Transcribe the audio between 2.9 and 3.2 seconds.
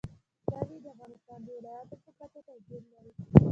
لري.